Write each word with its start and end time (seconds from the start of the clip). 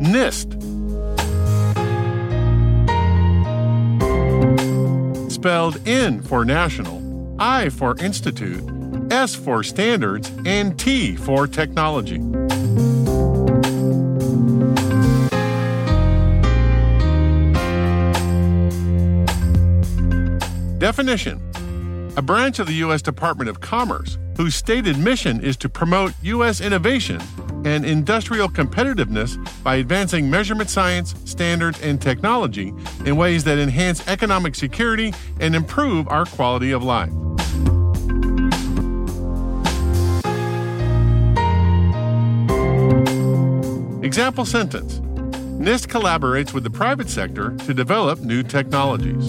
NIST. 0.00 0.52
Spelled 5.30 5.80
N 5.88 6.20
for 6.22 6.44
national, 6.44 7.36
I 7.38 7.70
for 7.70 7.96
institute, 7.98 8.62
S 9.10 9.34
for 9.34 9.62
standards, 9.62 10.30
and 10.44 10.78
T 10.78 11.16
for 11.16 11.46
technology. 11.46 12.18
Definition 20.78 21.40
A 22.16 22.22
branch 22.22 22.58
of 22.58 22.66
the 22.66 22.74
U.S. 22.74 23.00
Department 23.02 23.48
of 23.48 23.60
Commerce 23.60 24.18
whose 24.36 24.54
stated 24.54 24.98
mission 24.98 25.40
is 25.42 25.56
to 25.56 25.68
promote 25.68 26.12
U.S. 26.22 26.60
innovation 26.60 27.20
and 27.66 27.84
industrial 27.84 28.48
competitiveness 28.48 29.36
by 29.64 29.74
advancing 29.74 30.30
measurement 30.30 30.70
science, 30.70 31.16
standards, 31.24 31.80
and 31.82 32.00
technology 32.00 32.72
in 33.04 33.16
ways 33.16 33.42
that 33.42 33.58
enhance 33.58 34.06
economic 34.06 34.54
security 34.54 35.12
and 35.40 35.56
improve 35.56 36.06
our 36.06 36.24
quality 36.26 36.70
of 36.70 36.84
life. 36.84 37.10
Example 44.04 44.44
sentence 44.44 45.00
NIST 45.58 45.88
collaborates 45.88 46.52
with 46.52 46.62
the 46.62 46.70
private 46.70 47.08
sector 47.10 47.56
to 47.64 47.74
develop 47.74 48.20
new 48.20 48.44
technologies. 48.44 49.28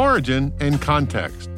Origin 0.00 0.50
and 0.60 0.80
context. 0.80 1.50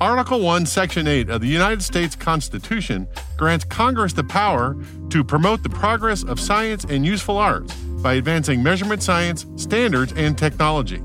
Article 0.00 0.40
1, 0.40 0.64
Section 0.64 1.06
8 1.06 1.28
of 1.28 1.42
the 1.42 1.46
United 1.46 1.82
States 1.82 2.16
Constitution 2.16 3.06
grants 3.36 3.66
Congress 3.66 4.14
the 4.14 4.24
power 4.24 4.74
to 5.10 5.22
promote 5.22 5.62
the 5.62 5.68
progress 5.68 6.24
of 6.24 6.40
science 6.40 6.84
and 6.84 7.04
useful 7.04 7.36
arts 7.36 7.74
by 8.02 8.14
advancing 8.14 8.62
measurement 8.62 9.02
science, 9.02 9.44
standards, 9.56 10.14
and 10.16 10.38
technology. 10.38 11.02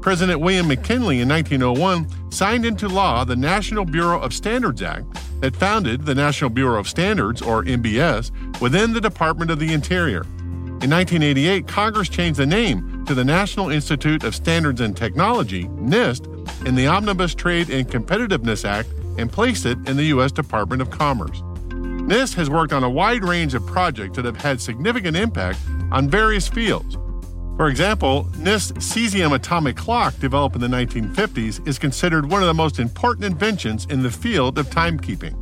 President 0.00 0.40
William 0.40 0.68
McKinley 0.68 1.20
in 1.20 1.28
1901 1.28 2.32
signed 2.32 2.64
into 2.64 2.88
law 2.88 3.24
the 3.24 3.36
National 3.36 3.84
Bureau 3.84 4.18
of 4.18 4.32
Standards 4.32 4.80
Act 4.80 5.04
that 5.42 5.54
founded 5.54 6.06
the 6.06 6.14
National 6.14 6.48
Bureau 6.48 6.80
of 6.80 6.88
Standards, 6.88 7.42
or 7.42 7.62
NBS, 7.64 8.30
within 8.58 8.94
the 8.94 9.02
Department 9.02 9.50
of 9.50 9.58
the 9.58 9.74
Interior. 9.74 10.24
In 10.82 10.90
1988, 10.90 11.68
Congress 11.68 12.08
changed 12.08 12.40
the 12.40 12.44
name 12.44 13.04
to 13.06 13.14
the 13.14 13.24
National 13.24 13.70
Institute 13.70 14.24
of 14.24 14.34
Standards 14.34 14.80
and 14.80 14.96
Technology, 14.96 15.66
NIST, 15.66 16.26
in 16.66 16.74
the 16.74 16.88
Omnibus 16.88 17.36
Trade 17.36 17.70
and 17.70 17.88
Competitiveness 17.88 18.64
Act 18.64 18.88
and 19.16 19.30
placed 19.30 19.64
it 19.64 19.78
in 19.88 19.96
the 19.96 20.06
U.S. 20.06 20.32
Department 20.32 20.82
of 20.82 20.90
Commerce. 20.90 21.40
NIST 21.68 22.34
has 22.34 22.50
worked 22.50 22.72
on 22.72 22.82
a 22.82 22.90
wide 22.90 23.22
range 23.22 23.54
of 23.54 23.64
projects 23.64 24.16
that 24.16 24.24
have 24.24 24.38
had 24.38 24.60
significant 24.60 25.16
impact 25.16 25.60
on 25.92 26.10
various 26.10 26.48
fields. 26.48 26.96
For 27.56 27.68
example, 27.68 28.24
NIST's 28.32 28.72
cesium 28.72 29.36
atomic 29.36 29.76
clock, 29.76 30.18
developed 30.18 30.56
in 30.56 30.62
the 30.62 30.66
1950s, 30.66 31.64
is 31.64 31.78
considered 31.78 32.28
one 32.28 32.42
of 32.42 32.48
the 32.48 32.54
most 32.54 32.80
important 32.80 33.24
inventions 33.24 33.86
in 33.88 34.02
the 34.02 34.10
field 34.10 34.58
of 34.58 34.66
timekeeping. 34.66 35.41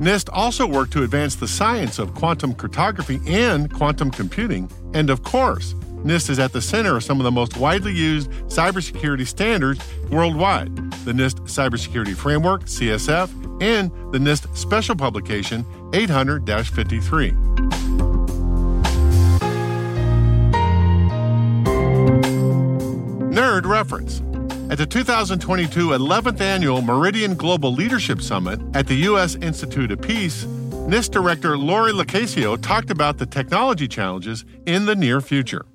NIST 0.00 0.28
also 0.32 0.66
worked 0.66 0.92
to 0.92 1.02
advance 1.02 1.34
the 1.34 1.48
science 1.48 1.98
of 1.98 2.14
quantum 2.14 2.54
cryptography 2.54 3.20
and 3.26 3.72
quantum 3.72 4.10
computing. 4.10 4.70
And 4.94 5.10
of 5.10 5.22
course, 5.22 5.74
NIST 6.04 6.30
is 6.30 6.38
at 6.38 6.52
the 6.52 6.60
center 6.60 6.96
of 6.96 7.04
some 7.04 7.20
of 7.20 7.24
the 7.24 7.30
most 7.30 7.56
widely 7.56 7.92
used 7.92 8.30
cybersecurity 8.48 9.26
standards 9.26 9.80
worldwide 10.10 10.74
the 11.04 11.12
NIST 11.12 11.40
Cybersecurity 11.42 12.14
Framework, 12.14 12.64
CSF, 12.64 13.30
and 13.62 13.90
the 14.12 14.18
NIST 14.18 14.56
Special 14.56 14.96
Publication 14.96 15.64
800 15.92 16.46
53. 16.46 17.32
Nerd 23.32 23.66
Reference 23.66 24.20
at 24.72 24.78
the 24.78 24.86
2022 24.86 25.88
11th 25.88 26.40
Annual 26.40 26.80
Meridian 26.80 27.34
Global 27.34 27.74
Leadership 27.74 28.22
Summit 28.22 28.58
at 28.72 28.86
the 28.86 28.94
U.S. 29.10 29.34
Institute 29.34 29.92
of 29.92 30.00
Peace, 30.00 30.44
NIST 30.88 31.10
Director 31.10 31.58
Laurie 31.58 31.92
Locascio 31.92 32.58
talked 32.58 32.90
about 32.90 33.18
the 33.18 33.26
technology 33.26 33.86
challenges 33.86 34.46
in 34.64 34.86
the 34.86 34.96
near 34.96 35.20
future. 35.20 35.66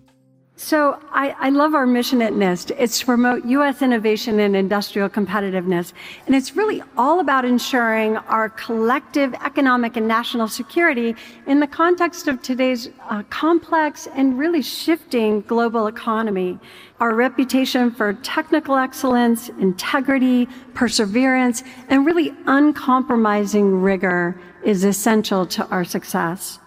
So 0.60 1.00
I, 1.12 1.36
I, 1.40 1.50
love 1.52 1.76
our 1.76 1.86
mission 1.86 2.20
at 2.20 2.34
NIST. 2.34 2.76
It's 2.80 3.00
to 3.02 3.06
promote 3.06 3.46
U.S. 3.46 3.84
innovation 3.84 4.40
and 4.40 4.56
industrial 4.56 5.08
competitiveness. 5.08 5.94
And 6.26 6.36
it's 6.36 6.56
really 6.56 6.82
all 6.98 7.20
about 7.20 7.46
ensuring 7.46 8.18
our 8.18 8.50
collective 8.50 9.36
economic 9.36 9.98
and 9.98 10.08
national 10.08 10.48
security 10.48 11.16
in 11.46 11.60
the 11.60 11.68
context 11.68 12.28
of 12.28 12.42
today's 12.42 12.90
uh, 13.08 13.22
complex 13.30 14.08
and 14.16 14.40
really 14.40 14.64
shifting 14.64 15.42
global 15.42 15.86
economy. 15.86 16.58
Our 17.00 17.14
reputation 17.14 17.92
for 17.92 18.14
technical 18.14 18.78
excellence, 18.78 19.50
integrity, 19.60 20.48
perseverance, 20.74 21.64
and 21.88 22.04
really 22.04 22.34
uncompromising 22.48 23.84
rigor 23.84 24.42
is 24.66 24.84
essential 24.84 25.46
to 25.46 25.68
our 25.68 25.86
success. 25.86 26.58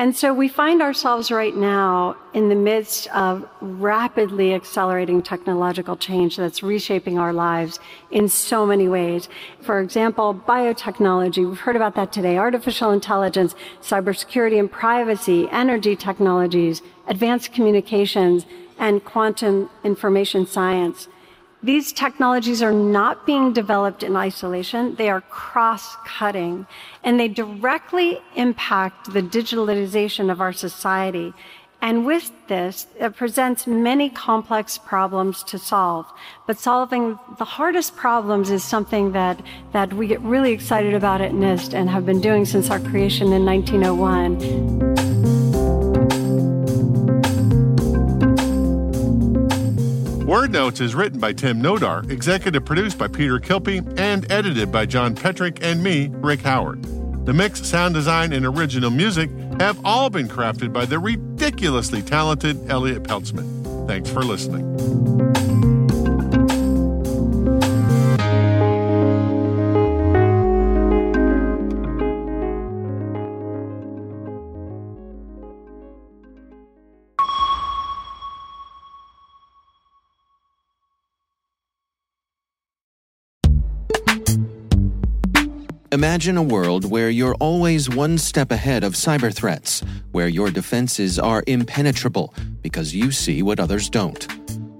And 0.00 0.16
so 0.16 0.32
we 0.32 0.48
find 0.48 0.80
ourselves 0.80 1.30
right 1.30 1.54
now 1.54 2.16
in 2.32 2.48
the 2.48 2.54
midst 2.54 3.06
of 3.08 3.46
rapidly 3.60 4.54
accelerating 4.54 5.20
technological 5.20 5.94
change 5.94 6.38
that's 6.38 6.62
reshaping 6.62 7.18
our 7.18 7.34
lives 7.34 7.78
in 8.10 8.26
so 8.26 8.64
many 8.64 8.88
ways. 8.88 9.28
For 9.60 9.78
example, 9.78 10.34
biotechnology, 10.34 11.46
we've 11.46 11.60
heard 11.60 11.76
about 11.76 11.96
that 11.96 12.14
today, 12.14 12.38
artificial 12.38 12.92
intelligence, 12.92 13.54
cybersecurity 13.82 14.58
and 14.58 14.72
privacy, 14.72 15.46
energy 15.50 15.96
technologies, 15.96 16.80
advanced 17.06 17.52
communications, 17.52 18.46
and 18.78 19.04
quantum 19.04 19.68
information 19.84 20.46
science. 20.46 21.08
These 21.62 21.92
technologies 21.92 22.62
are 22.62 22.72
not 22.72 23.26
being 23.26 23.52
developed 23.52 24.02
in 24.02 24.16
isolation. 24.16 24.94
They 24.94 25.10
are 25.10 25.20
cross-cutting 25.20 26.66
and 27.04 27.20
they 27.20 27.28
directly 27.28 28.20
impact 28.34 29.12
the 29.12 29.20
digitalization 29.22 30.30
of 30.30 30.40
our 30.40 30.54
society. 30.54 31.34
And 31.82 32.04
with 32.04 32.32
this, 32.48 32.86
it 32.98 33.16
presents 33.16 33.66
many 33.66 34.10
complex 34.10 34.76
problems 34.76 35.42
to 35.44 35.58
solve. 35.58 36.06
But 36.46 36.58
solving 36.58 37.18
the 37.38 37.44
hardest 37.44 37.96
problems 37.96 38.50
is 38.50 38.62
something 38.62 39.12
that, 39.12 39.40
that 39.72 39.92
we 39.92 40.06
get 40.06 40.20
really 40.20 40.52
excited 40.52 40.94
about 40.94 41.20
at 41.20 41.32
NIST 41.32 41.72
and 41.74 41.88
have 41.88 42.04
been 42.04 42.20
doing 42.20 42.44
since 42.44 42.70
our 42.70 42.80
creation 42.80 43.32
in 43.32 43.46
1901. 43.46 44.89
Word 50.30 50.52
Notes 50.52 50.80
is 50.80 50.94
written 50.94 51.18
by 51.18 51.32
Tim 51.32 51.60
Nodar, 51.60 52.08
executive 52.08 52.64
produced 52.64 52.96
by 52.96 53.08
Peter 53.08 53.40
Kilpe, 53.40 53.98
and 53.98 54.30
edited 54.30 54.70
by 54.70 54.86
John 54.86 55.12
Petrik 55.12 55.60
and 55.60 55.82
me, 55.82 56.08
Rick 56.12 56.42
Howard. 56.42 56.84
The 57.26 57.32
mix, 57.32 57.66
sound 57.66 57.94
design, 57.94 58.32
and 58.32 58.46
original 58.46 58.92
music 58.92 59.28
have 59.58 59.84
all 59.84 60.08
been 60.08 60.28
crafted 60.28 60.72
by 60.72 60.84
the 60.84 61.00
ridiculously 61.00 62.00
talented 62.00 62.70
Elliot 62.70 63.02
Peltzman. 63.02 63.88
Thanks 63.88 64.08
for 64.08 64.22
listening. 64.22 65.29
Imagine 85.92 86.36
a 86.36 86.42
world 86.42 86.88
where 86.88 87.10
you're 87.10 87.34
always 87.40 87.90
one 87.90 88.16
step 88.16 88.52
ahead 88.52 88.84
of 88.84 88.92
cyber 88.92 89.34
threats, 89.34 89.82
where 90.12 90.28
your 90.28 90.48
defenses 90.48 91.18
are 91.18 91.42
impenetrable 91.48 92.32
because 92.62 92.94
you 92.94 93.10
see 93.10 93.42
what 93.42 93.58
others 93.58 93.90
don't. 93.90 94.24